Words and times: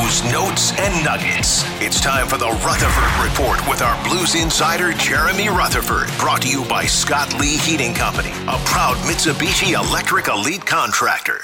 news, 0.00 0.22
notes, 0.32 0.72
and 0.78 1.04
nuggets. 1.04 1.64
It's 1.80 2.00
time 2.00 2.26
for 2.26 2.36
the 2.36 2.48
Rutherford 2.64 3.24
Report 3.24 3.68
with 3.68 3.82
our 3.82 4.02
Blues 4.04 4.34
insider, 4.34 4.92
Jeremy 4.92 5.48
Rutherford. 5.48 6.08
Brought 6.18 6.42
to 6.42 6.48
you 6.48 6.64
by 6.64 6.84
Scott 6.84 7.38
Lee 7.38 7.56
Heating 7.56 7.94
Company, 7.94 8.30
a 8.30 8.58
proud 8.64 8.96
Mitsubishi 9.06 9.72
Electric 9.72 10.28
Elite 10.28 10.64
contractor. 10.64 11.40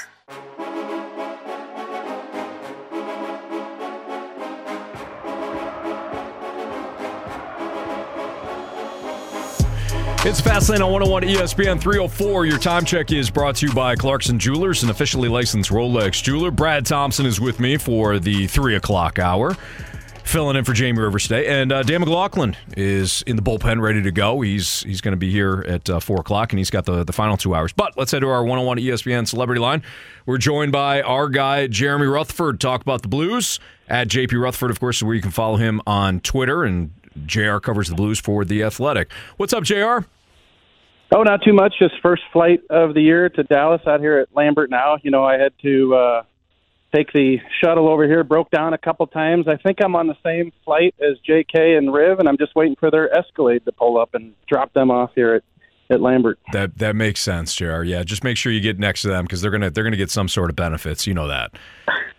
It's 10.26 10.40
Fastlane 10.40 10.80
on 10.82 10.90
101 10.90 11.24
ESPN 11.24 11.78
304. 11.78 12.46
Your 12.46 12.56
time 12.56 12.86
check 12.86 13.12
is 13.12 13.28
brought 13.28 13.56
to 13.56 13.66
you 13.66 13.74
by 13.74 13.94
Clarkson 13.94 14.38
Jewelers, 14.38 14.82
an 14.82 14.88
officially 14.88 15.28
licensed 15.28 15.68
Rolex 15.68 16.22
jeweler. 16.22 16.50
Brad 16.50 16.86
Thompson 16.86 17.26
is 17.26 17.42
with 17.42 17.60
me 17.60 17.76
for 17.76 18.18
the 18.18 18.46
3 18.46 18.74
o'clock 18.76 19.18
hour, 19.18 19.54
filling 20.22 20.56
in 20.56 20.64
for 20.64 20.72
Jamie 20.72 20.98
Rivers 20.98 21.24
today. 21.24 21.46
And 21.48 21.70
uh, 21.70 21.82
Dan 21.82 22.00
McLaughlin 22.00 22.56
is 22.74 23.20
in 23.26 23.36
the 23.36 23.42
bullpen, 23.42 23.82
ready 23.82 24.00
to 24.00 24.10
go. 24.10 24.40
He's 24.40 24.80
he's 24.84 25.02
going 25.02 25.12
to 25.12 25.18
be 25.18 25.30
here 25.30 25.62
at 25.68 25.90
uh, 25.90 26.00
4 26.00 26.20
o'clock, 26.20 26.54
and 26.54 26.58
he's 26.58 26.70
got 26.70 26.86
the, 26.86 27.04
the 27.04 27.12
final 27.12 27.36
two 27.36 27.54
hours. 27.54 27.74
But 27.74 27.98
let's 27.98 28.10
head 28.10 28.20
to 28.20 28.28
our 28.30 28.42
101 28.42 28.78
ESPN 28.78 29.28
celebrity 29.28 29.60
line. 29.60 29.82
We're 30.24 30.38
joined 30.38 30.72
by 30.72 31.02
our 31.02 31.28
guy, 31.28 31.66
Jeremy 31.66 32.06
Rutherford, 32.06 32.62
talk 32.62 32.80
about 32.80 33.02
the 33.02 33.08
Blues. 33.08 33.60
At 33.86 34.08
JP 34.08 34.40
Rutherford, 34.40 34.70
of 34.70 34.80
course, 34.80 35.02
where 35.02 35.14
you 35.14 35.20
can 35.20 35.32
follow 35.32 35.56
him 35.58 35.82
on 35.86 36.20
Twitter 36.20 36.64
and 36.64 36.92
JR 37.26 37.58
covers 37.58 37.88
the 37.88 37.94
Blues 37.94 38.18
for 38.20 38.44
The 38.44 38.62
Athletic. 38.62 39.12
What's 39.36 39.52
up, 39.52 39.64
JR? 39.64 40.06
Oh, 41.14 41.22
not 41.22 41.42
too 41.42 41.52
much. 41.52 41.74
Just 41.78 41.94
first 42.02 42.22
flight 42.32 42.60
of 42.70 42.94
the 42.94 43.00
year 43.00 43.28
to 43.28 43.42
Dallas 43.44 43.82
out 43.86 44.00
here 44.00 44.18
at 44.18 44.34
Lambert 44.34 44.70
now. 44.70 44.96
You 45.02 45.10
know, 45.10 45.24
I 45.24 45.38
had 45.38 45.52
to 45.62 45.94
uh, 45.94 46.22
take 46.94 47.12
the 47.12 47.38
shuttle 47.62 47.88
over 47.88 48.06
here, 48.06 48.24
broke 48.24 48.50
down 48.50 48.74
a 48.74 48.78
couple 48.78 49.06
times. 49.06 49.46
I 49.46 49.56
think 49.56 49.78
I'm 49.82 49.94
on 49.94 50.06
the 50.06 50.16
same 50.24 50.52
flight 50.64 50.94
as 51.00 51.18
JK 51.28 51.78
and 51.78 51.92
Riv, 51.92 52.18
and 52.18 52.28
I'm 52.28 52.38
just 52.38 52.54
waiting 52.56 52.76
for 52.76 52.90
their 52.90 53.16
Escalade 53.16 53.64
to 53.66 53.72
pull 53.72 53.98
up 53.98 54.14
and 54.14 54.34
drop 54.48 54.72
them 54.72 54.90
off 54.90 55.10
here 55.14 55.34
at 55.34 55.42
at 55.90 56.00
Lambert. 56.00 56.38
That 56.52 56.78
that 56.78 56.96
makes 56.96 57.20
sense, 57.20 57.54
JR. 57.54 57.82
Yeah, 57.82 58.02
just 58.02 58.24
make 58.24 58.36
sure 58.36 58.52
you 58.52 58.60
get 58.60 58.78
next 58.78 59.02
to 59.02 59.08
them 59.08 59.24
because 59.24 59.40
they're 59.40 59.50
gonna 59.50 59.70
they're 59.70 59.84
gonna 59.84 59.96
get 59.96 60.10
some 60.10 60.28
sort 60.28 60.50
of 60.50 60.56
benefits. 60.56 61.06
You 61.06 61.14
know 61.14 61.28
that. 61.28 61.52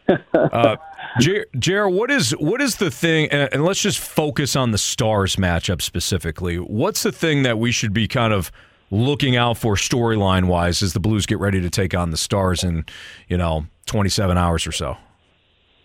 uh, 0.33 0.77
JR, 1.19 1.87
what 1.87 2.11
is 2.11 2.31
what 2.31 2.61
is 2.61 2.75
the 2.75 2.91
thing? 2.91 3.29
And, 3.31 3.53
and 3.53 3.63
let's 3.63 3.81
just 3.81 3.99
focus 3.99 4.55
on 4.55 4.71
the 4.71 4.77
Stars 4.77 5.37
matchup 5.37 5.81
specifically. 5.81 6.57
What's 6.57 7.03
the 7.03 7.11
thing 7.11 7.43
that 7.43 7.57
we 7.57 7.71
should 7.71 7.93
be 7.93 8.07
kind 8.07 8.33
of 8.33 8.51
looking 8.91 9.35
out 9.35 9.57
for 9.57 9.75
storyline 9.75 10.45
wise 10.45 10.81
as 10.83 10.93
the 10.93 10.99
Blues 10.99 11.25
get 11.25 11.39
ready 11.39 11.61
to 11.61 11.69
take 11.69 11.93
on 11.93 12.11
the 12.11 12.17
Stars 12.17 12.63
in, 12.63 12.85
you 13.27 13.37
know, 13.37 13.65
27 13.85 14.37
hours 14.37 14.67
or 14.67 14.71
so? 14.71 14.97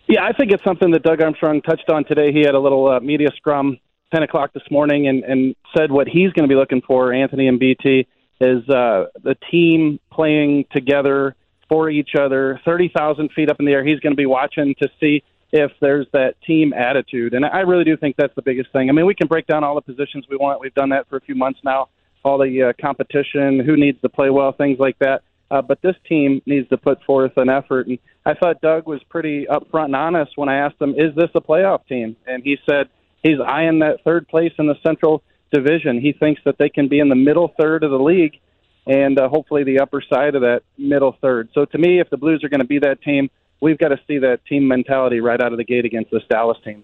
Yeah, 0.07 0.25
I 0.25 0.33
think 0.33 0.51
it's 0.51 0.63
something 0.63 0.91
that 0.91 1.03
Doug 1.03 1.21
Armstrong 1.21 1.61
touched 1.61 1.89
on 1.89 2.03
today. 2.03 2.33
He 2.33 2.41
had 2.41 2.53
a 2.53 2.59
little 2.59 2.89
uh, 2.89 2.99
media 2.99 3.29
scrum 3.35 3.77
10 4.13 4.23
o'clock 4.23 4.51
this 4.53 4.63
morning 4.69 5.07
and, 5.07 5.23
and 5.23 5.55
said 5.75 5.91
what 5.91 6.07
he's 6.07 6.31
going 6.33 6.47
to 6.47 6.53
be 6.53 6.55
looking 6.55 6.81
for, 6.81 7.13
Anthony 7.13 7.47
and 7.47 7.59
BT, 7.59 8.07
is 8.41 8.67
uh, 8.69 9.05
the 9.23 9.35
team 9.49 9.99
playing 10.11 10.65
together 10.71 11.35
for 11.71 11.89
each 11.89 12.11
other, 12.19 12.59
30,000 12.65 13.31
feet 13.31 13.49
up 13.49 13.59
in 13.59 13.65
the 13.65 13.71
air. 13.71 13.85
He's 13.85 13.99
going 14.01 14.11
to 14.11 14.17
be 14.17 14.25
watching 14.25 14.75
to 14.81 14.89
see 14.99 15.23
if 15.53 15.71
there's 15.79 16.07
that 16.11 16.35
team 16.45 16.73
attitude. 16.73 17.33
And 17.33 17.45
I 17.45 17.59
really 17.59 17.85
do 17.85 17.95
think 17.95 18.15
that's 18.17 18.35
the 18.35 18.41
biggest 18.41 18.71
thing. 18.73 18.89
I 18.89 18.91
mean, 18.91 19.05
we 19.05 19.15
can 19.15 19.27
break 19.27 19.47
down 19.47 19.63
all 19.63 19.75
the 19.75 19.81
positions 19.81 20.25
we 20.29 20.35
want. 20.37 20.59
We've 20.59 20.73
done 20.73 20.89
that 20.89 21.07
for 21.07 21.17
a 21.17 21.21
few 21.21 21.35
months 21.35 21.59
now 21.63 21.87
all 22.23 22.37
the 22.37 22.69
uh, 22.69 22.73
competition, 22.81 23.59
who 23.65 23.75
needs 23.75 23.99
to 24.01 24.09
play 24.09 24.29
well, 24.29 24.51
things 24.51 24.79
like 24.79 24.97
that. 24.99 25.23
Uh, 25.49 25.61
but 25.61 25.81
this 25.81 25.95
team 26.07 26.41
needs 26.45 26.69
to 26.69 26.77
put 26.77 27.03
forth 27.03 27.33
an 27.37 27.49
effort. 27.49 27.87
And 27.87 27.99
I 28.25 28.33
thought 28.33 28.61
Doug 28.61 28.87
was 28.87 29.01
pretty 29.09 29.45
upfront 29.45 29.85
and 29.85 29.95
honest 29.95 30.37
when 30.37 30.47
I 30.47 30.57
asked 30.57 30.81
him, 30.81 30.93
"Is 30.95 31.13
this 31.15 31.29
a 31.35 31.41
playoff 31.41 31.85
team?" 31.87 32.15
And 32.25 32.43
he 32.43 32.57
said 32.69 32.87
he's 33.21 33.39
eyeing 33.39 33.79
that 33.79 34.03
third 34.03 34.27
place 34.27 34.53
in 34.59 34.67
the 34.67 34.79
Central 34.85 35.23
Division. 35.51 35.99
He 35.99 36.13
thinks 36.13 36.41
that 36.45 36.57
they 36.57 36.69
can 36.69 36.87
be 36.87 36.99
in 36.99 37.09
the 37.09 37.15
middle 37.15 37.49
third 37.59 37.83
of 37.83 37.91
the 37.91 37.99
league, 37.99 38.39
and 38.85 39.19
uh, 39.19 39.29
hopefully 39.29 39.63
the 39.63 39.79
upper 39.79 40.01
side 40.01 40.35
of 40.35 40.41
that 40.41 40.61
middle 40.77 41.15
third. 41.21 41.49
So 41.53 41.65
to 41.65 41.77
me, 41.77 41.99
if 41.99 42.09
the 42.09 42.17
Blues 42.17 42.43
are 42.43 42.49
going 42.49 42.61
to 42.61 42.67
be 42.67 42.79
that 42.79 43.01
team, 43.01 43.29
we've 43.61 43.77
got 43.77 43.89
to 43.89 43.99
see 44.07 44.19
that 44.19 44.45
team 44.45 44.67
mentality 44.67 45.19
right 45.19 45.39
out 45.39 45.51
of 45.51 45.57
the 45.57 45.63
gate 45.63 45.85
against 45.85 46.11
this 46.11 46.23
Dallas 46.29 46.57
team. 46.63 46.83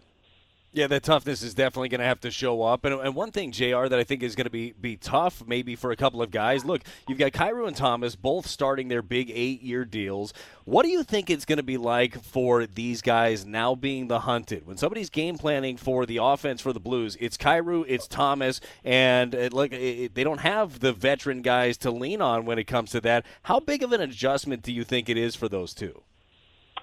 Yeah, 0.73 0.87
that 0.87 1.03
toughness 1.03 1.41
is 1.43 1.53
definitely 1.53 1.89
going 1.89 2.01
to 2.01 2.05
have 2.05 2.19
to 2.19 2.29
show 2.29 2.61
up. 2.61 2.83
And, 2.83 2.93
and 2.99 3.15
one 3.15 3.31
thing, 3.31 3.51
JR, 3.51 3.87
that 3.87 3.93
I 3.93 4.03
think 4.03 4.21
is 4.21 4.35
going 4.35 4.45
to 4.45 4.51
be, 4.51 4.73
be 4.73 4.97
tough 4.97 5.41
maybe 5.47 5.75
for 5.75 5.91
a 5.91 5.95
couple 5.95 6.21
of 6.21 6.29
guys. 6.29 6.65
Look, 6.65 6.83
you've 7.07 7.17
got 7.17 7.31
Kyrou 7.31 7.67
and 7.67 7.75
Thomas 7.75 8.15
both 8.15 8.45
starting 8.45 8.89
their 8.89 9.01
big 9.01 9.31
eight 9.33 9.61
year 9.61 9.85
deals. 9.85 10.33
What 10.65 10.83
do 10.83 10.89
you 10.89 11.03
think 11.03 11.29
it's 11.29 11.45
going 11.45 11.57
to 11.57 11.63
be 11.63 11.77
like 11.77 12.21
for 12.21 12.67
these 12.67 13.01
guys 13.01 13.45
now 13.45 13.75
being 13.75 14.07
the 14.07 14.19
hunted? 14.19 14.67
When 14.67 14.77
somebody's 14.77 15.09
game 15.09 15.37
planning 15.37 15.77
for 15.77 16.05
the 16.05 16.17
offense 16.17 16.59
for 16.61 16.73
the 16.73 16.81
Blues, 16.81 17.15
it's 17.19 17.37
Kyrou, 17.37 17.85
it's 17.87 18.07
Thomas, 18.07 18.59
and 18.83 19.33
it, 19.33 19.53
like 19.53 19.71
it, 19.71 20.15
they 20.15 20.23
don't 20.25 20.41
have 20.41 20.81
the 20.81 20.91
veteran 20.91 21.41
guys 21.41 21.77
to 21.77 21.91
lean 21.91 22.21
on 22.21 22.45
when 22.45 22.59
it 22.59 22.65
comes 22.65 22.91
to 22.91 23.01
that. 23.01 23.25
How 23.43 23.61
big 23.61 23.83
of 23.83 23.93
an 23.93 24.01
adjustment 24.01 24.63
do 24.63 24.73
you 24.73 24.83
think 24.83 25.07
it 25.07 25.17
is 25.17 25.33
for 25.33 25.47
those 25.47 25.73
two? 25.73 26.03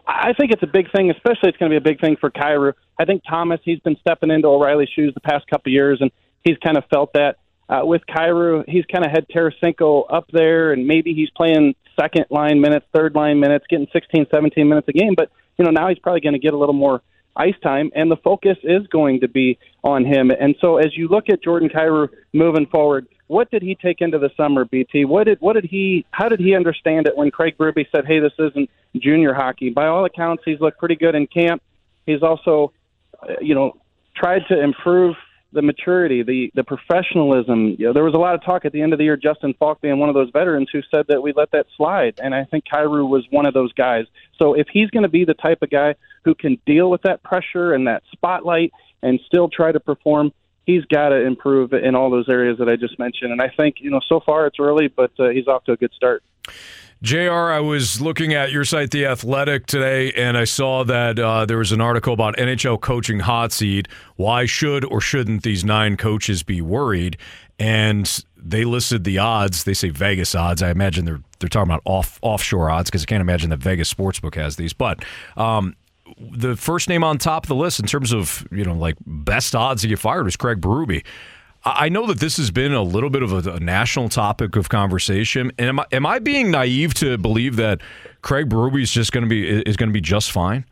I 0.06 0.32
think 0.34 0.52
it's 0.52 0.62
a 0.62 0.66
big 0.68 0.90
thing, 0.92 1.10
especially 1.10 1.48
it's 1.48 1.58
going 1.58 1.70
to 1.70 1.74
be 1.74 1.78
a 1.78 1.92
big 1.92 2.00
thing 2.00 2.16
for 2.16 2.30
Kyrou. 2.30 2.74
I 2.98 3.04
think 3.04 3.22
Thomas, 3.28 3.60
he's 3.64 3.80
been 3.80 3.96
stepping 4.00 4.30
into 4.30 4.48
O'Reilly's 4.48 4.90
shoes 4.94 5.14
the 5.14 5.20
past 5.20 5.46
couple 5.48 5.70
of 5.70 5.72
years, 5.72 5.98
and 6.00 6.10
he's 6.44 6.56
kind 6.58 6.76
of 6.76 6.84
felt 6.90 7.12
that. 7.14 7.36
Uh, 7.66 7.80
with 7.82 8.02
Kyrou, 8.06 8.64
he's 8.68 8.84
kind 8.92 9.06
of 9.06 9.10
had 9.10 9.26
Tarasenko 9.28 10.04
up 10.10 10.26
there, 10.30 10.72
and 10.72 10.86
maybe 10.86 11.14
he's 11.14 11.30
playing 11.30 11.74
second 11.98 12.26
line 12.28 12.60
minutes, 12.60 12.84
third 12.92 13.14
line 13.14 13.40
minutes, 13.40 13.64
getting 13.70 13.86
16, 13.92 14.26
17 14.30 14.68
minutes 14.68 14.86
a 14.88 14.92
game. 14.92 15.14
But, 15.16 15.30
you 15.58 15.64
know, 15.64 15.70
now 15.70 15.88
he's 15.88 15.98
probably 15.98 16.20
going 16.20 16.34
to 16.34 16.38
get 16.38 16.52
a 16.52 16.58
little 16.58 16.74
more 16.74 17.00
ice 17.34 17.54
time, 17.62 17.90
and 17.94 18.10
the 18.10 18.16
focus 18.16 18.58
is 18.62 18.86
going 18.88 19.20
to 19.20 19.28
be 19.28 19.58
on 19.82 20.04
him. 20.04 20.30
And 20.30 20.54
so 20.60 20.76
as 20.76 20.96
you 20.96 21.08
look 21.08 21.30
at 21.30 21.42
Jordan 21.42 21.70
Kyrou 21.70 22.08
moving 22.32 22.66
forward, 22.66 23.08
what 23.26 23.50
did 23.50 23.62
he 23.62 23.74
take 23.74 24.00
into 24.00 24.18
the 24.18 24.30
summer, 24.36 24.64
BT? 24.64 25.04
What 25.04 25.24
did 25.24 25.40
what 25.40 25.54
did 25.54 25.64
he 25.64 26.04
how 26.10 26.28
did 26.28 26.40
he 26.40 26.54
understand 26.54 27.06
it 27.06 27.16
when 27.16 27.30
Craig 27.30 27.56
Berube 27.56 27.86
said, 27.94 28.06
"Hey, 28.06 28.20
this 28.20 28.32
isn't 28.38 28.68
junior 28.96 29.32
hockey"? 29.32 29.70
By 29.70 29.86
all 29.86 30.04
accounts, 30.04 30.42
he's 30.44 30.60
looked 30.60 30.78
pretty 30.78 30.96
good 30.96 31.14
in 31.14 31.26
camp. 31.26 31.62
He's 32.06 32.22
also, 32.22 32.72
uh, 33.22 33.34
you 33.40 33.54
know, 33.54 33.76
tried 34.14 34.42
to 34.48 34.60
improve 34.60 35.16
the 35.54 35.62
maturity, 35.62 36.22
the 36.22 36.50
the 36.54 36.64
professionalism. 36.64 37.76
You 37.78 37.86
know, 37.86 37.92
there 37.94 38.04
was 38.04 38.14
a 38.14 38.18
lot 38.18 38.34
of 38.34 38.44
talk 38.44 38.66
at 38.66 38.72
the 38.72 38.82
end 38.82 38.92
of 38.92 38.98
the 38.98 39.04
year. 39.04 39.16
Justin 39.16 39.54
Faulk 39.54 39.80
being 39.80 39.98
one 39.98 40.10
of 40.10 40.14
those 40.14 40.30
veterans 40.30 40.68
who 40.70 40.82
said 40.94 41.06
that 41.08 41.22
we 41.22 41.32
let 41.34 41.50
that 41.52 41.66
slide, 41.76 42.20
and 42.22 42.34
I 42.34 42.44
think 42.44 42.64
Kyrou 42.70 43.08
was 43.08 43.24
one 43.30 43.46
of 43.46 43.54
those 43.54 43.72
guys. 43.72 44.04
So 44.38 44.54
if 44.54 44.66
he's 44.70 44.90
going 44.90 45.04
to 45.04 45.08
be 45.08 45.24
the 45.24 45.34
type 45.34 45.62
of 45.62 45.70
guy 45.70 45.94
who 46.24 46.34
can 46.34 46.58
deal 46.66 46.90
with 46.90 47.02
that 47.02 47.22
pressure 47.22 47.72
and 47.72 47.86
that 47.86 48.02
spotlight 48.12 48.72
and 49.02 49.20
still 49.26 49.48
try 49.48 49.72
to 49.72 49.80
perform 49.80 50.32
he's 50.64 50.84
got 50.86 51.10
to 51.10 51.16
improve 51.16 51.72
in 51.72 51.94
all 51.94 52.10
those 52.10 52.28
areas 52.28 52.58
that 52.58 52.68
I 52.68 52.76
just 52.76 52.98
mentioned. 52.98 53.32
And 53.32 53.40
I 53.40 53.48
think, 53.48 53.76
you 53.80 53.90
know, 53.90 54.00
so 54.08 54.20
far 54.20 54.46
it's 54.46 54.58
early, 54.58 54.88
but 54.88 55.12
uh, 55.18 55.28
he's 55.28 55.46
off 55.46 55.64
to 55.64 55.72
a 55.72 55.76
good 55.76 55.92
start. 55.94 56.22
JR, 57.02 57.50
I 57.50 57.60
was 57.60 58.00
looking 58.00 58.32
at 58.32 58.50
your 58.50 58.64
site, 58.64 58.90
The 58.90 59.04
Athletic, 59.04 59.66
today, 59.66 60.10
and 60.12 60.38
I 60.38 60.44
saw 60.44 60.84
that 60.84 61.18
uh, 61.18 61.44
there 61.44 61.58
was 61.58 61.70
an 61.70 61.82
article 61.82 62.14
about 62.14 62.36
NHL 62.36 62.80
coaching 62.80 63.18
hot 63.18 63.52
seat. 63.52 63.88
Why 64.16 64.46
should 64.46 64.86
or 64.86 65.02
shouldn't 65.02 65.42
these 65.42 65.64
nine 65.66 65.98
coaches 65.98 66.42
be 66.42 66.62
worried? 66.62 67.18
And 67.58 68.24
they 68.36 68.64
listed 68.64 69.04
the 69.04 69.18
odds. 69.18 69.64
They 69.64 69.74
say 69.74 69.90
Vegas 69.90 70.34
odds. 70.34 70.62
I 70.62 70.70
imagine 70.70 71.04
they're 71.04 71.20
they're 71.40 71.48
talking 71.50 71.70
about 71.70 71.82
off 71.84 72.18
offshore 72.22 72.70
odds 72.70 72.88
because 72.88 73.02
I 73.02 73.06
can't 73.06 73.20
imagine 73.20 73.50
that 73.50 73.58
Vegas 73.58 73.92
sportsbook 73.92 74.34
has 74.36 74.56
these. 74.56 74.72
But 74.72 75.04
um, 75.36 75.76
the 76.32 76.56
first 76.56 76.88
name 76.88 77.02
on 77.02 77.18
top 77.18 77.44
of 77.44 77.48
the 77.48 77.54
list 77.54 77.80
in 77.80 77.86
terms 77.86 78.12
of 78.12 78.46
you 78.50 78.64
know 78.64 78.74
like 78.74 78.96
best 79.06 79.54
odds 79.54 79.82
to 79.82 79.88
get 79.88 79.98
fired 79.98 80.24
was 80.24 80.36
Craig 80.36 80.60
Berube. 80.60 81.04
I 81.66 81.88
know 81.88 82.06
that 82.08 82.20
this 82.20 82.36
has 82.36 82.50
been 82.50 82.74
a 82.74 82.82
little 82.82 83.08
bit 83.08 83.22
of 83.22 83.32
a, 83.32 83.52
a 83.52 83.60
national 83.60 84.10
topic 84.10 84.54
of 84.54 84.68
conversation, 84.68 85.50
and 85.58 85.68
am 85.68 85.80
I, 85.80 85.86
am 85.92 86.04
I 86.04 86.18
being 86.18 86.50
naive 86.50 86.92
to 86.94 87.16
believe 87.16 87.56
that 87.56 87.80
Craig 88.20 88.50
Berube 88.50 88.82
is 88.82 88.90
just 88.90 89.12
going 89.12 89.24
to 89.24 89.30
be 89.30 89.48
is 89.48 89.76
going 89.76 89.88
to 89.88 89.92
be 89.92 90.02
just 90.02 90.30
fine? 90.30 90.66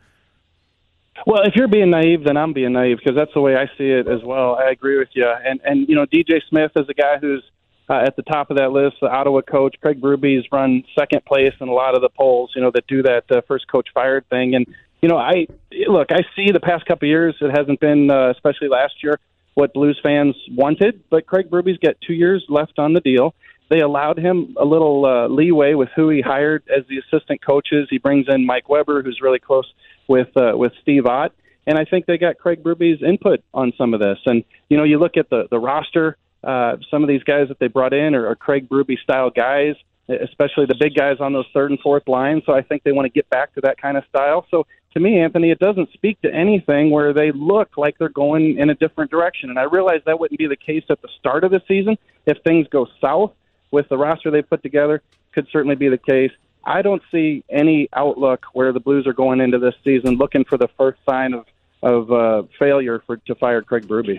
Well, 1.25 1.43
if 1.43 1.55
you're 1.55 1.67
being 1.67 1.89
naive, 1.89 2.23
then 2.25 2.37
I'm 2.37 2.53
being 2.53 2.73
naive 2.73 2.97
because 2.97 3.15
that's 3.15 3.33
the 3.33 3.41
way 3.41 3.55
I 3.55 3.65
see 3.77 3.89
it 3.89 4.07
as 4.07 4.21
well. 4.23 4.55
I 4.55 4.69
agree 4.69 4.97
with 4.99 5.09
you. 5.13 5.27
And 5.27 5.59
and 5.63 5.87
you 5.89 5.95
know, 5.95 6.05
DJ 6.05 6.41
Smith 6.49 6.71
is 6.75 6.87
a 6.89 6.93
guy 6.93 7.17
who's 7.19 7.43
uh, 7.89 7.95
at 8.05 8.15
the 8.15 8.23
top 8.23 8.51
of 8.51 8.57
that 8.57 8.71
list. 8.71 8.97
The 9.01 9.09
Ottawa 9.09 9.41
coach 9.41 9.75
Craig 9.81 9.99
Berube's 9.99 10.45
run 10.51 10.83
second 10.97 11.25
place 11.25 11.53
in 11.59 11.69
a 11.69 11.73
lot 11.73 11.95
of 11.95 12.01
the 12.01 12.09
polls. 12.09 12.51
You 12.55 12.61
know 12.61 12.71
that 12.71 12.85
do 12.87 13.01
that 13.03 13.23
uh, 13.31 13.41
first 13.47 13.67
coach 13.67 13.89
fired 13.93 14.27
thing. 14.29 14.53
And 14.53 14.67
you 15.03 15.09
know, 15.09 15.17
I 15.17 15.47
look, 15.87 16.13
I 16.13 16.21
see 16.33 16.51
the 16.53 16.61
past 16.61 16.85
couple 16.85 17.09
years 17.09 17.35
it 17.41 17.51
hasn't 17.51 17.81
been, 17.81 18.09
uh, 18.09 18.31
especially 18.31 18.69
last 18.69 19.03
year, 19.03 19.19
what 19.53 19.73
Blues 19.73 19.99
fans 20.01 20.33
wanted. 20.49 21.03
But 21.09 21.25
Craig 21.25 21.49
Berube's 21.49 21.77
got 21.77 21.95
two 22.07 22.13
years 22.13 22.45
left 22.47 22.79
on 22.79 22.93
the 22.93 23.01
deal. 23.01 23.35
They 23.69 23.81
allowed 23.81 24.17
him 24.17 24.55
a 24.57 24.63
little 24.63 25.05
uh, 25.05 25.27
leeway 25.27 25.73
with 25.73 25.89
who 25.93 26.09
he 26.09 26.21
hired 26.21 26.63
as 26.69 26.85
the 26.87 26.99
assistant 26.99 27.45
coaches. 27.45 27.87
He 27.89 27.97
brings 27.97 28.27
in 28.29 28.45
Mike 28.45 28.69
Weber, 28.69 29.03
who's 29.03 29.19
really 29.21 29.39
close 29.39 29.69
with 30.07 30.29
uh, 30.37 30.53
with 30.55 30.71
Steve 30.81 31.05
Ott, 31.05 31.33
and 31.67 31.77
I 31.77 31.83
think 31.83 32.05
they 32.05 32.17
got 32.17 32.37
Craig 32.37 32.63
Berube's 32.63 33.03
input 33.03 33.43
on 33.53 33.73
some 33.77 33.93
of 33.93 33.99
this. 33.99 34.19
And 34.25 34.45
you 34.69 34.77
know, 34.77 34.85
you 34.85 34.99
look 34.99 35.17
at 35.17 35.29
the 35.29 35.47
the 35.51 35.59
roster. 35.59 36.15
Uh, 36.45 36.77
some 36.89 37.03
of 37.03 37.09
these 37.09 37.23
guys 37.23 37.49
that 37.49 37.59
they 37.59 37.67
brought 37.67 37.93
in 37.93 38.15
are, 38.15 38.27
are 38.27 38.35
Craig 38.35 38.69
Berube 38.69 38.97
style 38.99 39.29
guys, 39.29 39.75
especially 40.07 40.65
the 40.65 40.75
big 40.77 40.93
guys 40.93 41.17
on 41.19 41.33
those 41.33 41.45
third 41.53 41.71
and 41.71 41.79
fourth 41.79 42.07
lines. 42.07 42.43
So 42.45 42.53
I 42.53 42.61
think 42.61 42.83
they 42.83 42.91
want 42.91 43.05
to 43.05 43.09
get 43.09 43.29
back 43.29 43.53
to 43.55 43.61
that 43.61 43.81
kind 43.81 43.97
of 43.97 44.03
style. 44.09 44.45
So 44.51 44.65
to 44.93 44.99
me, 44.99 45.19
Anthony, 45.19 45.51
it 45.51 45.59
doesn't 45.59 45.91
speak 45.93 46.21
to 46.21 46.33
anything 46.33 46.91
where 46.91 47.13
they 47.13 47.31
look 47.31 47.77
like 47.77 47.97
they're 47.97 48.09
going 48.09 48.57
in 48.57 48.69
a 48.69 48.75
different 48.75 49.11
direction. 49.11 49.49
And 49.49 49.59
I 49.59 49.63
realize 49.63 50.01
that 50.05 50.19
wouldn't 50.19 50.37
be 50.37 50.47
the 50.47 50.55
case 50.55 50.83
at 50.89 51.01
the 51.01 51.09
start 51.19 51.43
of 51.43 51.51
the 51.51 51.61
season. 51.67 51.97
If 52.25 52.37
things 52.43 52.67
go 52.69 52.87
south 53.01 53.33
with 53.71 53.89
the 53.89 53.97
roster 53.97 54.29
they 54.29 54.43
put 54.43 54.61
together, 54.61 55.01
could 55.33 55.47
certainly 55.51 55.75
be 55.75 55.89
the 55.89 55.97
case. 55.97 56.31
I 56.63 56.81
don't 56.81 57.01
see 57.11 57.43
any 57.49 57.89
outlook 57.93 58.45
where 58.53 58.71
the 58.71 58.79
Blues 58.79 59.07
are 59.07 59.13
going 59.13 59.41
into 59.41 59.59
this 59.59 59.75
season 59.83 60.15
looking 60.15 60.45
for 60.45 60.57
the 60.57 60.69
first 60.77 60.99
sign 61.07 61.33
of 61.33 61.45
of 61.81 62.11
uh, 62.11 62.43
failure 62.57 63.03
for 63.05 63.17
to 63.17 63.35
fire 63.35 63.61
Craig 63.61 63.85
Berube. 63.87 64.17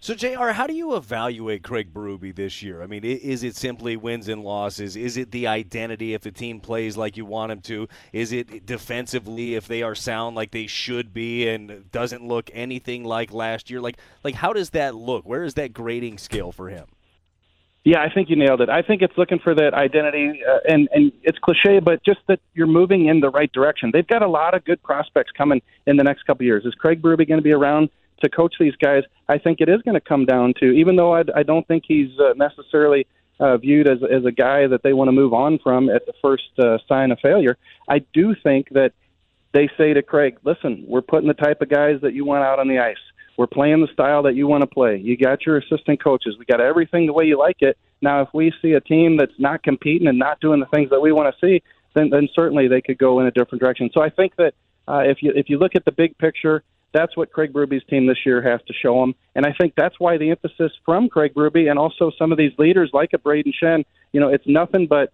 So, 0.00 0.14
JR, 0.14 0.50
how 0.50 0.68
do 0.68 0.74
you 0.74 0.94
evaluate 0.94 1.64
Craig 1.64 1.92
Berube 1.92 2.34
this 2.36 2.62
year? 2.62 2.82
I 2.82 2.86
mean, 2.86 3.02
is 3.04 3.42
it 3.42 3.56
simply 3.56 3.96
wins 3.96 4.28
and 4.28 4.44
losses? 4.44 4.94
Is 4.94 5.16
it 5.16 5.32
the 5.32 5.48
identity 5.48 6.14
if 6.14 6.22
the 6.22 6.30
team 6.30 6.60
plays 6.60 6.96
like 6.96 7.16
you 7.16 7.24
want 7.24 7.50
them 7.50 7.60
to? 7.62 7.88
Is 8.12 8.30
it 8.30 8.64
defensively 8.64 9.56
if 9.56 9.66
they 9.66 9.82
are 9.82 9.96
sound 9.96 10.36
like 10.36 10.52
they 10.52 10.68
should 10.68 11.12
be 11.12 11.48
and 11.48 11.90
doesn't 11.90 12.24
look 12.24 12.48
anything 12.54 13.02
like 13.02 13.32
last 13.32 13.70
year? 13.70 13.80
Like, 13.80 13.98
like 14.22 14.36
how 14.36 14.52
does 14.52 14.70
that 14.70 14.94
look? 14.94 15.26
Where 15.26 15.42
is 15.42 15.54
that 15.54 15.72
grading 15.72 16.18
scale 16.18 16.52
for 16.52 16.68
him? 16.68 16.86
Yeah, 17.84 18.00
I 18.00 18.12
think 18.12 18.30
you 18.30 18.36
nailed 18.36 18.60
it. 18.60 18.68
I 18.68 18.82
think 18.82 19.02
it's 19.02 19.16
looking 19.16 19.38
for 19.38 19.54
that 19.54 19.72
identity, 19.72 20.42
uh, 20.46 20.58
and 20.68 20.88
and 20.92 21.10
it's 21.22 21.38
cliche, 21.38 21.80
but 21.80 22.04
just 22.04 22.20
that 22.28 22.38
you're 22.52 22.66
moving 22.66 23.06
in 23.06 23.20
the 23.20 23.30
right 23.30 23.50
direction. 23.50 23.90
They've 23.92 24.06
got 24.06 24.22
a 24.22 24.28
lot 24.28 24.54
of 24.54 24.64
good 24.64 24.82
prospects 24.82 25.32
coming 25.36 25.62
in 25.86 25.96
the 25.96 26.04
next 26.04 26.24
couple 26.24 26.42
of 26.42 26.46
years. 26.46 26.66
Is 26.66 26.74
Craig 26.74 27.00
Berube 27.00 27.26
going 27.26 27.38
to 27.38 27.42
be 27.42 27.52
around 27.52 27.88
to 28.22 28.28
coach 28.28 28.54
these 28.58 28.76
guys? 28.76 29.02
I 29.28 29.38
think 29.38 29.60
it 29.60 29.68
is 29.68 29.82
going 29.82 29.94
to 29.94 30.00
come 30.00 30.24
down 30.24 30.54
to, 30.60 30.66
even 30.72 30.96
though 30.96 31.14
I, 31.14 31.22
I 31.34 31.42
don't 31.42 31.66
think 31.66 31.84
he's 31.86 32.10
uh, 32.18 32.34
necessarily 32.36 33.06
uh, 33.40 33.56
viewed 33.56 33.88
as 33.88 33.98
as 34.02 34.24
a 34.24 34.32
guy 34.32 34.66
that 34.66 34.82
they 34.82 34.92
want 34.92 35.08
to 35.08 35.12
move 35.12 35.32
on 35.32 35.58
from 35.62 35.88
at 35.88 36.06
the 36.06 36.14
first 36.22 36.50
uh, 36.58 36.78
sign 36.88 37.10
of 37.10 37.18
failure. 37.20 37.56
I 37.88 38.00
do 38.12 38.34
think 38.42 38.68
that 38.70 38.92
they 39.52 39.68
say 39.76 39.94
to 39.94 40.02
Craig, 40.02 40.38
"Listen, 40.44 40.84
we're 40.86 41.02
putting 41.02 41.28
the 41.28 41.34
type 41.34 41.62
of 41.62 41.68
guys 41.68 42.00
that 42.02 42.14
you 42.14 42.24
want 42.24 42.44
out 42.44 42.58
on 42.58 42.68
the 42.68 42.78
ice." 42.78 42.96
We're 43.38 43.46
playing 43.46 43.80
the 43.80 43.92
style 43.92 44.24
that 44.24 44.34
you 44.34 44.48
want 44.48 44.62
to 44.62 44.66
play. 44.66 44.96
You 44.96 45.16
got 45.16 45.46
your 45.46 45.58
assistant 45.58 46.02
coaches. 46.02 46.34
We 46.36 46.44
got 46.44 46.60
everything 46.60 47.06
the 47.06 47.12
way 47.12 47.24
you 47.24 47.38
like 47.38 47.58
it. 47.60 47.78
Now, 48.02 48.20
if 48.22 48.28
we 48.34 48.52
see 48.60 48.72
a 48.72 48.80
team 48.80 49.16
that's 49.16 49.38
not 49.38 49.62
competing 49.62 50.08
and 50.08 50.18
not 50.18 50.40
doing 50.40 50.58
the 50.58 50.66
things 50.66 50.90
that 50.90 51.00
we 51.00 51.12
want 51.12 51.32
to 51.32 51.46
see, 51.46 51.62
then, 51.94 52.10
then 52.10 52.28
certainly 52.34 52.66
they 52.66 52.80
could 52.80 52.98
go 52.98 53.20
in 53.20 53.26
a 53.26 53.30
different 53.30 53.62
direction. 53.62 53.90
So 53.94 54.02
I 54.02 54.10
think 54.10 54.34
that 54.36 54.54
uh, 54.88 55.02
if 55.04 55.22
you 55.22 55.32
if 55.36 55.48
you 55.48 55.58
look 55.58 55.76
at 55.76 55.84
the 55.84 55.92
big 55.92 56.18
picture, 56.18 56.64
that's 56.92 57.16
what 57.16 57.32
Craig 57.32 57.52
Berube's 57.52 57.84
team 57.86 58.06
this 58.06 58.18
year 58.24 58.42
has 58.42 58.60
to 58.66 58.72
show 58.72 59.00
them, 59.00 59.14
and 59.34 59.44
I 59.46 59.52
think 59.58 59.74
that's 59.76 59.98
why 59.98 60.16
the 60.16 60.30
emphasis 60.30 60.72
from 60.84 61.08
Craig 61.08 61.34
Berube 61.34 61.68
and 61.68 61.78
also 61.78 62.10
some 62.18 62.32
of 62.32 62.38
these 62.38 62.52
leaders 62.58 62.90
like 62.92 63.10
a 63.12 63.18
Brayden 63.18 63.52
Schenn, 63.62 63.84
you 64.12 64.20
know, 64.20 64.28
it's 64.28 64.46
nothing 64.46 64.86
but 64.86 65.12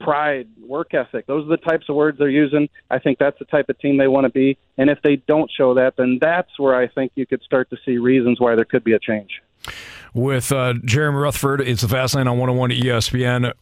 pride, 0.00 0.48
work 0.60 0.94
ethic. 0.94 1.26
Those 1.26 1.46
are 1.46 1.50
the 1.50 1.56
types 1.58 1.88
of 1.88 1.94
words 1.94 2.18
they're 2.18 2.28
using. 2.28 2.68
I 2.90 2.98
think 2.98 3.18
that's 3.18 3.38
the 3.38 3.44
type 3.44 3.68
of 3.68 3.78
team 3.78 3.98
they 3.98 4.08
want 4.08 4.24
to 4.24 4.32
be. 4.32 4.58
And 4.76 4.90
if 4.90 4.98
they 5.02 5.16
don't 5.16 5.50
show 5.56 5.74
that, 5.74 5.94
then 5.96 6.18
that's 6.20 6.58
where 6.58 6.74
I 6.74 6.88
think 6.88 7.12
you 7.14 7.24
could 7.24 7.42
start 7.42 7.70
to 7.70 7.76
see 7.84 7.98
reasons 7.98 8.40
why 8.40 8.56
there 8.56 8.64
could 8.64 8.82
be 8.82 8.94
a 8.94 8.98
change 8.98 9.40
with 10.14 10.52
uh, 10.52 10.74
Jeremy 10.84 11.18
Rutherford. 11.18 11.60
It's 11.62 11.82
the 11.82 11.88
Fast 11.88 12.14
Lane 12.14 12.26
on 12.28 12.38
101 12.38 12.70
ESPN. 12.70 13.52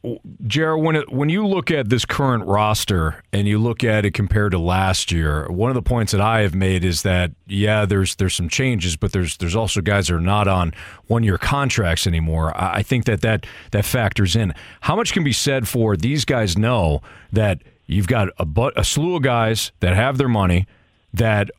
Jared, 0.46 0.82
when, 0.82 0.96
it, 0.96 1.12
when 1.12 1.28
you 1.28 1.46
look 1.46 1.70
at 1.70 1.88
this 1.88 2.04
current 2.04 2.44
roster 2.46 3.22
and 3.32 3.46
you 3.46 3.58
look 3.58 3.84
at 3.84 4.04
it 4.04 4.14
compared 4.14 4.52
to 4.52 4.58
last 4.58 5.12
year, 5.12 5.48
one 5.48 5.70
of 5.70 5.74
the 5.74 5.82
points 5.82 6.12
that 6.12 6.20
I 6.20 6.40
have 6.40 6.54
made 6.54 6.84
is 6.84 7.02
that, 7.02 7.32
yeah, 7.46 7.84
there's 7.84 8.16
there's 8.16 8.34
some 8.34 8.48
changes, 8.48 8.96
but 8.96 9.12
there's 9.12 9.36
there's 9.36 9.56
also 9.56 9.80
guys 9.80 10.08
that 10.08 10.14
are 10.14 10.20
not 10.20 10.48
on 10.48 10.74
one 11.06 11.22
year 11.22 11.38
contracts 11.38 12.06
anymore. 12.06 12.56
I, 12.56 12.76
I 12.76 12.82
think 12.82 13.04
that, 13.04 13.20
that 13.22 13.46
that 13.70 13.84
factors 13.84 14.34
in. 14.34 14.54
How 14.80 14.96
much 14.96 15.12
can 15.12 15.22
be 15.22 15.32
said 15.32 15.68
for 15.68 15.96
these 15.96 16.24
guys 16.24 16.58
know 16.58 17.00
that 17.32 17.62
you've 17.86 18.08
got 18.08 18.28
a, 18.38 18.44
but, 18.44 18.78
a 18.78 18.84
slew 18.84 19.16
of 19.16 19.22
guys 19.22 19.72
that 19.80 19.94
have 19.94 20.18
their 20.18 20.28
money 20.28 20.66
that 21.12 21.50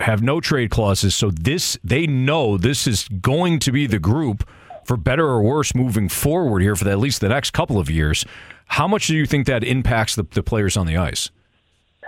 have 0.00 0.22
no 0.22 0.40
trade 0.40 0.70
clauses, 0.70 1.14
so 1.14 1.30
this 1.30 1.78
they 1.82 2.06
know 2.06 2.56
this 2.56 2.86
is 2.86 3.08
going 3.08 3.58
to 3.60 3.72
be 3.72 3.86
the 3.86 3.98
group 3.98 4.48
for 4.84 4.96
better 4.96 5.26
or 5.26 5.42
worse 5.42 5.74
moving 5.74 6.08
forward 6.08 6.62
here 6.62 6.74
for 6.74 6.84
the, 6.84 6.90
at 6.90 6.98
least 6.98 7.20
the 7.20 7.28
next 7.28 7.50
couple 7.50 7.78
of 7.78 7.90
years. 7.90 8.24
How 8.66 8.88
much 8.88 9.06
do 9.06 9.16
you 9.16 9.26
think 9.26 9.46
that 9.46 9.64
impacts 9.64 10.14
the, 10.14 10.22
the 10.22 10.42
players 10.42 10.76
on 10.76 10.86
the 10.86 10.96
ice? 10.96 11.30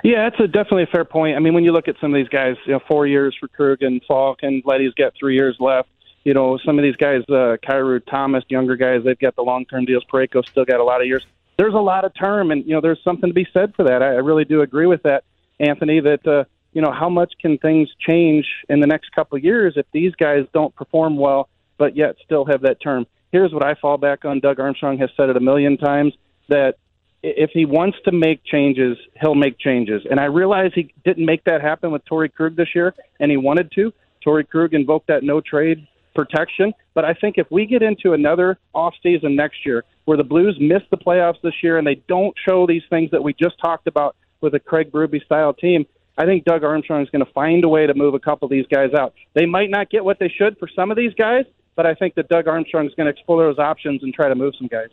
Yeah, 0.02 0.28
that's 0.28 0.40
a 0.40 0.46
definitely 0.46 0.84
a 0.84 0.86
fair 0.86 1.04
point. 1.04 1.36
I 1.36 1.40
mean, 1.40 1.52
when 1.52 1.64
you 1.64 1.72
look 1.72 1.88
at 1.88 1.96
some 2.00 2.14
of 2.14 2.18
these 2.18 2.28
guys, 2.28 2.56
you 2.64 2.72
know, 2.72 2.80
four 2.88 3.06
years 3.06 3.36
for 3.38 3.48
Krug 3.48 3.82
and 3.82 4.02
Faulk, 4.08 4.38
and 4.42 4.62
Leddy's 4.64 4.94
got 4.94 5.12
three 5.18 5.34
years 5.34 5.56
left. 5.60 5.88
You 6.24 6.32
know, 6.32 6.58
some 6.64 6.78
of 6.78 6.82
these 6.82 6.96
guys, 6.96 7.22
uh, 7.28 7.56
Kyrou, 7.62 8.00
Thomas, 8.06 8.44
younger 8.48 8.76
guys, 8.76 9.02
they've 9.04 9.18
got 9.18 9.36
the 9.36 9.42
long-term 9.42 9.86
deals. 9.86 10.04
Parayko 10.10 10.46
still 10.48 10.64
got 10.64 10.80
a 10.80 10.84
lot 10.84 11.00
of 11.00 11.06
years. 11.06 11.26
There's 11.58 11.74
a 11.74 11.78
lot 11.78 12.04
of 12.04 12.14
term, 12.14 12.50
and 12.50 12.64
you 12.64 12.72
know, 12.74 12.80
there's 12.80 13.02
something 13.04 13.28
to 13.28 13.34
be 13.34 13.46
said 13.52 13.74
for 13.74 13.84
that. 13.84 14.02
I, 14.02 14.06
I 14.06 14.18
really 14.18 14.44
do 14.44 14.62
agree 14.62 14.86
with 14.86 15.02
that, 15.02 15.24
Anthony. 15.58 16.00
That 16.00 16.26
uh, 16.26 16.44
you 16.72 16.82
know, 16.82 16.92
how 16.92 17.08
much 17.08 17.32
can 17.40 17.58
things 17.58 17.88
change 17.98 18.46
in 18.68 18.80
the 18.80 18.86
next 18.86 19.12
couple 19.12 19.36
of 19.36 19.44
years 19.44 19.74
if 19.76 19.86
these 19.92 20.14
guys 20.14 20.46
don't 20.52 20.74
perform 20.74 21.16
well, 21.16 21.48
but 21.78 21.96
yet 21.96 22.16
still 22.24 22.44
have 22.44 22.62
that 22.62 22.80
term? 22.80 23.06
Here's 23.32 23.52
what 23.52 23.64
I 23.64 23.74
fall 23.74 23.98
back 23.98 24.24
on. 24.24 24.40
Doug 24.40 24.60
Armstrong 24.60 24.98
has 24.98 25.10
said 25.16 25.30
it 25.30 25.36
a 25.36 25.40
million 25.40 25.76
times 25.76 26.14
that 26.48 26.76
if 27.22 27.50
he 27.52 27.64
wants 27.64 27.98
to 28.04 28.12
make 28.12 28.42
changes, 28.44 28.96
he'll 29.20 29.34
make 29.34 29.58
changes. 29.58 30.02
And 30.10 30.18
I 30.18 30.24
realize 30.24 30.72
he 30.74 30.92
didn't 31.04 31.26
make 31.26 31.44
that 31.44 31.60
happen 31.60 31.90
with 31.90 32.04
Torey 32.06 32.32
Krug 32.32 32.56
this 32.56 32.74
year, 32.74 32.94
and 33.18 33.30
he 33.30 33.36
wanted 33.36 33.70
to. 33.72 33.92
Torey 34.24 34.48
Krug 34.48 34.74
invoked 34.74 35.08
that 35.08 35.22
no 35.22 35.40
trade 35.40 35.86
protection. 36.14 36.72
But 36.94 37.04
I 37.04 37.14
think 37.14 37.36
if 37.38 37.46
we 37.50 37.66
get 37.66 37.82
into 37.82 38.12
another 38.12 38.58
off 38.74 38.94
season 39.02 39.36
next 39.36 39.64
year 39.64 39.84
where 40.04 40.16
the 40.16 40.24
Blues 40.24 40.56
miss 40.60 40.82
the 40.90 40.96
playoffs 40.96 41.40
this 41.42 41.54
year 41.62 41.78
and 41.78 41.86
they 41.86 42.02
don't 42.08 42.34
show 42.48 42.66
these 42.66 42.82
things 42.90 43.10
that 43.12 43.22
we 43.22 43.32
just 43.34 43.58
talked 43.60 43.86
about 43.86 44.16
with 44.40 44.54
a 44.54 44.60
Craig 44.60 44.90
Berube 44.90 45.22
style 45.24 45.52
team, 45.52 45.86
I 46.20 46.26
think 46.26 46.44
Doug 46.44 46.64
Armstrong 46.64 47.00
is 47.00 47.08
going 47.08 47.24
to 47.24 47.32
find 47.32 47.64
a 47.64 47.68
way 47.68 47.86
to 47.86 47.94
move 47.94 48.12
a 48.12 48.18
couple 48.18 48.44
of 48.44 48.50
these 48.50 48.66
guys 48.70 48.90
out. 48.92 49.14
They 49.34 49.46
might 49.46 49.70
not 49.70 49.88
get 49.88 50.04
what 50.04 50.18
they 50.18 50.28
should 50.28 50.58
for 50.58 50.68
some 50.76 50.90
of 50.90 50.98
these 50.98 51.14
guys, 51.14 51.46
but 51.76 51.86
I 51.86 51.94
think 51.94 52.14
that 52.16 52.28
Doug 52.28 52.46
Armstrong 52.46 52.84
is 52.84 52.92
going 52.94 53.06
to 53.06 53.10
explore 53.10 53.42
those 53.42 53.58
options 53.58 54.02
and 54.02 54.12
try 54.12 54.28
to 54.28 54.34
move 54.34 54.52
some 54.58 54.66
guys. 54.66 54.90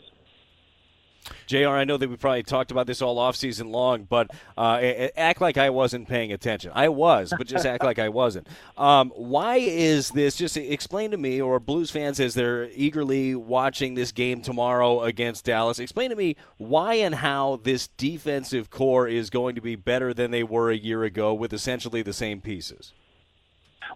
JR, 1.45 1.69
I 1.69 1.83
know 1.83 1.97
that 1.97 2.09
we 2.09 2.15
probably 2.17 2.43
talked 2.43 2.71
about 2.71 2.87
this 2.87 3.01
all 3.01 3.17
off 3.19 3.35
season 3.35 3.71
long, 3.71 4.03
but 4.03 4.31
uh, 4.57 4.79
act 5.15 5.41
like 5.41 5.57
I 5.57 5.69
wasn't 5.69 6.07
paying 6.07 6.31
attention. 6.31 6.71
I 6.73 6.89
was, 6.89 7.33
but 7.37 7.47
just 7.47 7.65
act 7.65 7.83
like 7.83 7.99
I 7.99 8.09
wasn't. 8.09 8.47
Um, 8.77 9.11
why 9.15 9.57
is 9.57 10.09
this? 10.09 10.35
Just 10.35 10.57
explain 10.57 11.11
to 11.11 11.17
me, 11.17 11.41
or 11.41 11.59
Blues 11.59 11.91
fans 11.91 12.19
as 12.19 12.33
they're 12.33 12.69
eagerly 12.71 13.35
watching 13.35 13.93
this 13.93 14.11
game 14.11 14.41
tomorrow 14.41 15.03
against 15.03 15.45
Dallas, 15.45 15.79
explain 15.79 16.09
to 16.09 16.15
me 16.15 16.35
why 16.57 16.95
and 16.95 17.15
how 17.15 17.59
this 17.63 17.87
defensive 17.87 18.69
core 18.69 19.07
is 19.07 19.29
going 19.29 19.55
to 19.55 19.61
be 19.61 19.75
better 19.75 20.13
than 20.13 20.31
they 20.31 20.43
were 20.43 20.71
a 20.71 20.77
year 20.77 21.03
ago 21.03 21.33
with 21.33 21.53
essentially 21.53 22.01
the 22.01 22.13
same 22.13 22.41
pieces. 22.41 22.93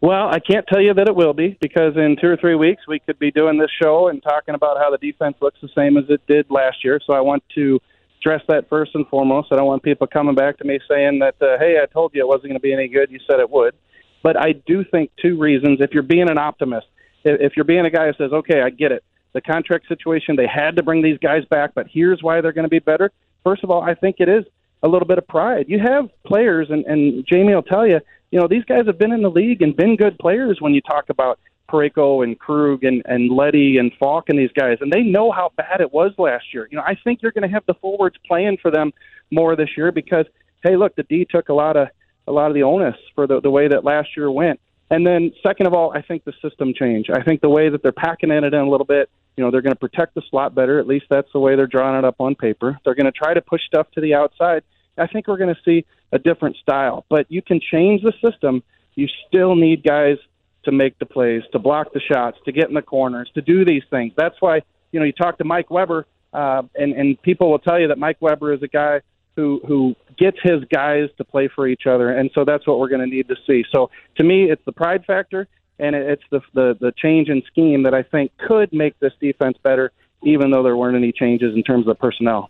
Well, 0.01 0.27
I 0.29 0.39
can't 0.39 0.65
tell 0.67 0.81
you 0.81 0.93
that 0.93 1.07
it 1.07 1.15
will 1.15 1.33
be 1.33 1.57
because 1.59 1.95
in 1.95 2.17
two 2.21 2.27
or 2.27 2.37
three 2.37 2.55
weeks 2.55 2.83
we 2.87 2.99
could 2.99 3.19
be 3.19 3.31
doing 3.31 3.57
this 3.57 3.71
show 3.81 4.07
and 4.07 4.21
talking 4.21 4.55
about 4.55 4.77
how 4.77 4.89
the 4.89 4.97
defense 4.97 5.37
looks 5.41 5.59
the 5.61 5.69
same 5.75 5.97
as 5.97 6.05
it 6.09 6.21
did 6.27 6.49
last 6.49 6.83
year. 6.83 6.99
So 7.05 7.13
I 7.13 7.21
want 7.21 7.43
to 7.55 7.79
stress 8.19 8.41
that 8.47 8.69
first 8.69 8.91
and 8.95 9.07
foremost. 9.07 9.49
I 9.51 9.55
don't 9.55 9.65
want 9.65 9.83
people 9.83 10.07
coming 10.07 10.35
back 10.35 10.57
to 10.59 10.63
me 10.63 10.79
saying 10.89 11.19
that, 11.19 11.35
uh, 11.41 11.57
hey, 11.59 11.77
I 11.81 11.85
told 11.87 12.13
you 12.13 12.21
it 12.21 12.27
wasn't 12.27 12.45
going 12.45 12.53
to 12.53 12.59
be 12.59 12.73
any 12.73 12.87
good. 12.87 13.11
You 13.11 13.19
said 13.29 13.39
it 13.39 13.49
would. 13.49 13.75
But 14.23 14.37
I 14.37 14.53
do 14.53 14.83
think 14.83 15.11
two 15.21 15.37
reasons. 15.37 15.79
If 15.81 15.91
you're 15.93 16.03
being 16.03 16.29
an 16.29 16.37
optimist, 16.37 16.85
if 17.23 17.53
you're 17.55 17.65
being 17.65 17.85
a 17.85 17.89
guy 17.89 18.07
who 18.07 18.13
says, 18.13 18.31
okay, 18.31 18.61
I 18.61 18.69
get 18.69 18.91
it, 18.91 19.03
the 19.33 19.41
contract 19.41 19.87
situation, 19.87 20.35
they 20.35 20.47
had 20.47 20.75
to 20.75 20.83
bring 20.83 21.01
these 21.01 21.17
guys 21.17 21.45
back, 21.45 21.71
but 21.73 21.87
here's 21.91 22.21
why 22.21 22.41
they're 22.41 22.51
going 22.51 22.65
to 22.65 22.69
be 22.69 22.79
better. 22.79 23.11
First 23.43 23.63
of 23.63 23.71
all, 23.71 23.81
I 23.81 23.95
think 23.95 24.17
it 24.19 24.29
is 24.29 24.43
a 24.83 24.87
little 24.87 25.07
bit 25.07 25.17
of 25.17 25.27
pride. 25.27 25.65
You 25.67 25.79
have 25.79 26.09
players, 26.25 26.69
and, 26.69 26.85
and 26.85 27.25
Jamie 27.25 27.53
will 27.53 27.63
tell 27.63 27.87
you, 27.87 27.99
you 28.31 28.39
know, 28.39 28.47
these 28.47 28.63
guys 28.65 28.85
have 28.87 28.97
been 28.97 29.11
in 29.11 29.21
the 29.21 29.29
league 29.29 29.61
and 29.61 29.75
been 29.75 29.95
good 29.95 30.17
players 30.17 30.57
when 30.59 30.73
you 30.73 30.81
talk 30.81 31.09
about 31.09 31.39
Parayko 31.69 32.23
and 32.23 32.37
Krug 32.37 32.83
and, 32.83 33.01
and 33.05 33.31
Leddy 33.31 33.77
and 33.77 33.91
Faulk 33.99 34.29
and 34.29 34.37
these 34.37 34.51
guys, 34.53 34.77
and 34.81 34.91
they 34.91 35.01
know 35.01 35.31
how 35.31 35.51
bad 35.55 35.81
it 35.81 35.91
was 35.91 36.11
last 36.17 36.45
year. 36.53 36.67
You 36.69 36.77
know, 36.77 36.83
I 36.85 36.95
think 37.03 37.21
you're 37.21 37.31
going 37.31 37.47
to 37.47 37.53
have 37.53 37.65
the 37.65 37.73
forwards 37.75 38.17
playing 38.27 38.57
for 38.61 38.71
them 38.71 38.91
more 39.31 39.55
this 39.55 39.69
year 39.77 39.91
because, 39.91 40.25
hey, 40.63 40.75
look, 40.75 40.95
the 40.95 41.03
D 41.03 41.25
took 41.29 41.49
a 41.49 41.53
lot 41.53 41.77
of 41.77 41.87
a 42.27 42.31
lot 42.31 42.47
of 42.49 42.53
the 42.53 42.63
onus 42.63 42.95
for 43.15 43.25
the, 43.25 43.41
the 43.41 43.49
way 43.49 43.67
that 43.67 43.83
last 43.83 44.09
year 44.15 44.29
went. 44.29 44.59
And 44.91 45.07
then, 45.07 45.31
second 45.41 45.67
of 45.67 45.73
all, 45.73 45.91
I 45.91 46.01
think 46.01 46.23
the 46.23 46.33
system 46.41 46.73
change. 46.77 47.09
I 47.09 47.23
think 47.23 47.41
the 47.41 47.49
way 47.49 47.69
that 47.69 47.81
they're 47.81 47.91
packing 47.91 48.29
it 48.29 48.43
in 48.43 48.53
a 48.53 48.69
little 48.69 48.85
bit, 48.85 49.09
you 49.35 49.43
know, 49.43 49.51
they're 49.51 49.61
going 49.61 49.73
to 49.73 49.79
protect 49.79 50.15
the 50.15 50.21
slot 50.29 50.53
better. 50.53 50.79
At 50.79 50.87
least 50.87 51.05
that's 51.09 51.31
the 51.33 51.39
way 51.39 51.55
they're 51.55 51.67
drawing 51.67 51.97
it 51.97 52.05
up 52.05 52.15
on 52.19 52.35
paper. 52.35 52.77
They're 52.83 52.95
going 52.95 53.05
to 53.05 53.11
try 53.11 53.33
to 53.33 53.41
push 53.41 53.61
stuff 53.65 53.87
to 53.91 54.01
the 54.01 54.13
outside. 54.13 54.63
I 54.97 55.07
think 55.07 55.27
we're 55.27 55.37
going 55.37 55.55
to 55.55 55.61
see 55.63 55.85
a 56.11 56.19
different 56.19 56.57
style. 56.57 57.05
But 57.09 57.25
you 57.29 57.41
can 57.41 57.59
change 57.59 58.01
the 58.03 58.13
system. 58.23 58.63
You 58.95 59.07
still 59.27 59.55
need 59.55 59.83
guys 59.83 60.17
to 60.63 60.71
make 60.71 60.99
the 60.99 61.05
plays, 61.05 61.43
to 61.53 61.59
block 61.59 61.93
the 61.93 62.01
shots, 62.01 62.37
to 62.45 62.51
get 62.51 62.67
in 62.67 62.75
the 62.75 62.81
corners, 62.81 63.29
to 63.35 63.41
do 63.41 63.65
these 63.65 63.83
things. 63.89 64.13
That's 64.15 64.35
why, 64.39 64.61
you 64.91 64.99
know, 64.99 65.05
you 65.05 65.13
talk 65.13 65.37
to 65.39 65.43
Mike 65.43 65.71
Weber, 65.71 66.05
uh, 66.33 66.63
and, 66.75 66.93
and 66.93 67.21
people 67.21 67.49
will 67.49 67.59
tell 67.59 67.79
you 67.79 67.87
that 67.87 67.97
Mike 67.97 68.17
Weber 68.21 68.53
is 68.53 68.61
a 68.61 68.67
guy 68.67 69.01
who 69.35 69.61
who 69.65 69.95
gets 70.17 70.37
his 70.43 70.63
guys 70.73 71.09
to 71.17 71.23
play 71.23 71.49
for 71.53 71.67
each 71.67 71.83
other, 71.87 72.09
and 72.09 72.29
so 72.35 72.43
that's 72.45 72.67
what 72.67 72.79
we're 72.79 72.89
going 72.89 73.01
to 73.01 73.07
need 73.07 73.27
to 73.29 73.35
see. 73.47 73.63
So 73.73 73.89
to 74.17 74.23
me, 74.23 74.51
it's 74.51 74.61
the 74.65 74.71
pride 74.73 75.05
factor, 75.05 75.47
and 75.81 75.95
it's 75.95 76.23
the 76.29 76.39
the, 76.53 76.77
the 76.79 76.93
change 76.95 77.27
in 77.27 77.41
scheme 77.47 77.83
that 77.83 77.93
I 77.93 78.03
think 78.03 78.31
could 78.37 78.71
make 78.71 78.97
this 78.99 79.13
defense 79.19 79.57
better, 79.61 79.91
even 80.23 80.51
though 80.51 80.63
there 80.63 80.77
weren't 80.77 80.95
any 80.95 81.11
changes 81.11 81.55
in 81.55 81.63
terms 81.63 81.87
of 81.87 81.99
personnel. 81.99 82.49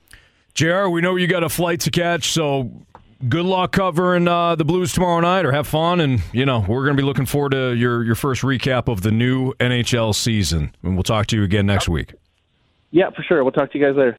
Jr., 0.53 0.87
we 0.89 1.01
know 1.01 1.15
you 1.15 1.27
got 1.27 1.43
a 1.43 1.49
flight 1.49 1.79
to 1.81 1.91
catch, 1.91 2.31
so 2.31 2.69
good 3.29 3.45
luck 3.45 3.71
covering 3.71 4.27
uh, 4.27 4.55
the 4.55 4.65
Blues 4.65 4.91
tomorrow 4.91 5.21
night, 5.21 5.45
or 5.45 5.53
have 5.53 5.67
fun. 5.67 6.01
And 6.01 6.21
you 6.33 6.45
know 6.45 6.59
we're 6.67 6.83
going 6.83 6.97
to 6.97 7.01
be 7.01 7.05
looking 7.05 7.25
forward 7.25 7.53
to 7.53 7.73
your 7.73 8.03
your 8.03 8.15
first 8.15 8.41
recap 8.41 8.87
of 8.87 9.01
the 9.01 9.11
new 9.11 9.53
NHL 9.53 10.13
season, 10.13 10.75
and 10.83 10.95
we'll 10.95 11.03
talk 11.03 11.27
to 11.27 11.37
you 11.37 11.43
again 11.43 11.65
next 11.65 11.87
week. 11.87 12.13
Yeah, 12.91 13.09
for 13.15 13.23
sure. 13.23 13.41
We'll 13.43 13.53
talk 13.53 13.71
to 13.71 13.77
you 13.77 13.85
guys 13.85 13.95
later. 13.95 14.09